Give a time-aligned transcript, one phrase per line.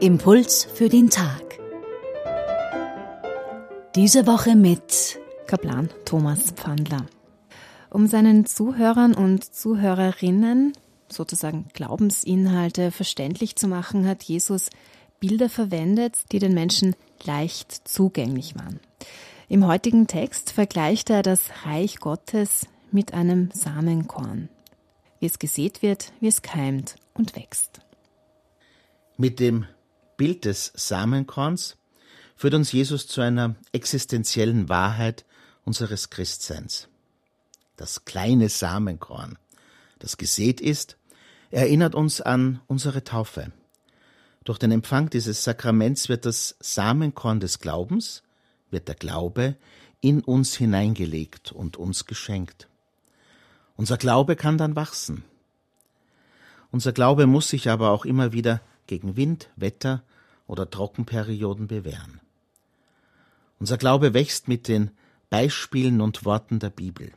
[0.00, 1.58] Impuls für den Tag.
[3.94, 7.04] Diese Woche mit Kaplan Thomas Pfandler.
[7.90, 10.72] Um seinen Zuhörern und Zuhörerinnen
[11.10, 14.70] sozusagen Glaubensinhalte verständlich zu machen, hat Jesus
[15.18, 18.80] Bilder verwendet, die den Menschen leicht zugänglich waren.
[19.50, 24.48] Im heutigen Text vergleicht er das Reich Gottes mit einem Samenkorn,
[25.18, 27.80] wie es gesät wird, wie es keimt und wächst.
[29.16, 29.66] Mit dem
[30.16, 31.76] Bild des Samenkorns
[32.36, 35.24] führt uns Jesus zu einer existenziellen Wahrheit
[35.64, 36.86] unseres Christseins.
[37.76, 39.36] Das kleine Samenkorn,
[39.98, 40.96] das gesät ist,
[41.50, 43.50] erinnert uns an unsere Taufe.
[44.44, 48.22] Durch den Empfang dieses Sakraments wird das Samenkorn des Glaubens,
[48.70, 49.56] wird der Glaube
[50.00, 52.68] in uns hineingelegt und uns geschenkt.
[53.76, 55.24] Unser Glaube kann dann wachsen.
[56.70, 60.02] Unser Glaube muss sich aber auch immer wieder gegen Wind, Wetter
[60.46, 62.20] oder Trockenperioden bewähren.
[63.58, 64.90] Unser Glaube wächst mit den
[65.28, 67.12] Beispielen und Worten der Bibel.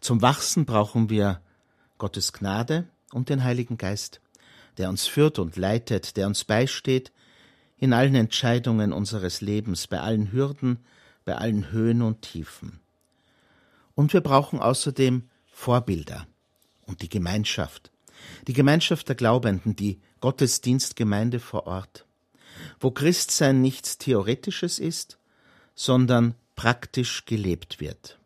[0.00, 1.40] Zum Wachsen brauchen wir
[1.98, 4.20] Gottes Gnade und den Heiligen Geist,
[4.76, 7.12] der uns führt und leitet, der uns beisteht
[7.78, 10.78] in allen Entscheidungen unseres Lebens, bei allen Hürden,
[11.24, 12.80] bei allen Höhen und Tiefen.
[13.94, 16.26] Und wir brauchen außerdem Vorbilder
[16.86, 17.90] und die Gemeinschaft,
[18.46, 22.04] die Gemeinschaft der Glaubenden, die Gottesdienstgemeinde vor Ort
[22.80, 25.18] wo Christsein nichts Theoretisches ist,
[25.74, 28.18] sondern praktisch gelebt wird.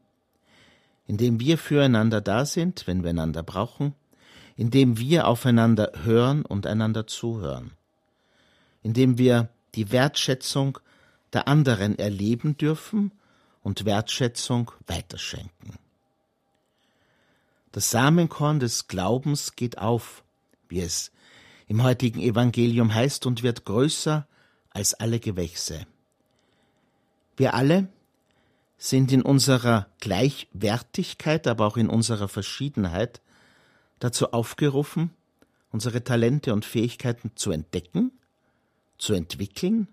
[1.07, 3.95] Indem wir füreinander da sind, wenn wir einander brauchen,
[4.57, 7.73] indem wir aufeinander hören und einander zuhören,
[8.83, 10.79] indem wir die Wertschätzung
[11.33, 13.13] der anderen erleben dürfen
[13.63, 15.79] und Wertschätzung weiterschenken.
[17.73, 20.23] Das Samenkorn des Glaubens geht auf,
[20.69, 21.11] wie es
[21.69, 24.27] im heutigen Evangelium heißt und wird größer
[24.71, 25.87] als alle Gewächse.
[27.37, 27.89] Wir alle
[28.77, 33.23] sind in unserer Gleichwertigkeit, aber auch in unserer Verschiedenheit
[34.01, 35.11] dazu aufgerufen,
[35.71, 38.13] unsere Talente und Fähigkeiten zu entdecken,
[39.03, 39.89] zu entwickeln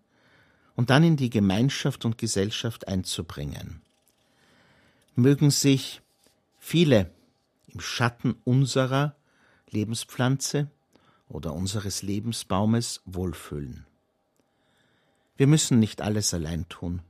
[0.76, 3.82] und dann in die Gemeinschaft und Gesellschaft einzubringen.
[5.16, 6.02] Mögen sich
[6.60, 7.12] viele
[7.68, 9.16] im Schatten unserer
[9.72, 10.70] Lebenspflanze
[11.28, 13.88] oder unseres Lebensbaumes wohlfühlen.
[15.38, 17.02] Wir müssen nicht alles allein tun.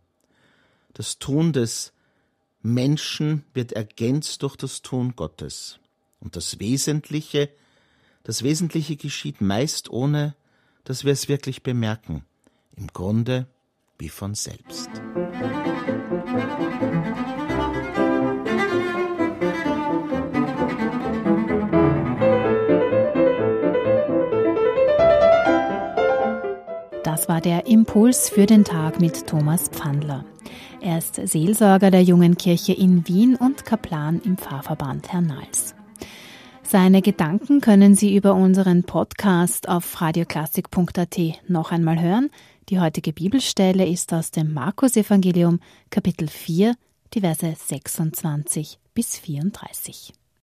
[0.93, 1.91] Das Tun des
[2.61, 5.79] Menschen wird ergänzt durch das Tun Gottes.
[6.21, 7.49] Und das Wesentliche,
[8.23, 10.35] das Wesentliche geschieht meist ohne,
[10.89, 12.23] dass wir es wirklich bemerken.
[12.75, 13.45] Im Grunde
[13.99, 14.89] wie von selbst.
[27.03, 30.25] Das war der Impuls für den Tag mit Thomas Pfandler.
[30.81, 35.75] Er ist Seelsorger der Jungen Kirche in Wien und Kaplan im Pfarrverband Hernals.
[36.71, 42.29] Seine Gedanken können Sie über unseren Podcast auf radioklassik.at noch einmal hören.
[42.69, 46.75] Die heutige Bibelstelle ist aus dem Markus-Evangelium, Kapitel 4,
[47.15, 50.13] die Verse 26 bis 34.